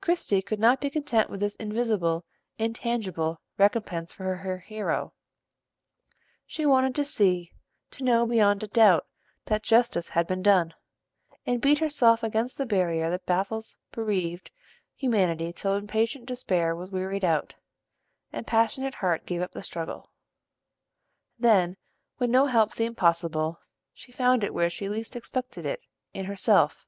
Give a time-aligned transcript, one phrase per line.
[0.00, 2.24] Christie could not be content with this invisible,
[2.58, 5.12] intangible recompense for her hero:
[6.46, 7.52] she wanted to see,
[7.92, 9.06] to know beyond a doubt,
[9.44, 10.74] that justice had been done;
[11.46, 14.50] and beat herself against the barrier that baffles bereaved
[14.96, 17.54] humanity till impatient despair was wearied out,
[18.32, 20.10] and passionate heart gave up the struggle.
[21.38, 21.76] Then,
[22.16, 23.60] when no help seemed possible,
[23.94, 25.82] she found it where she least expected it,
[26.12, 26.84] in herself.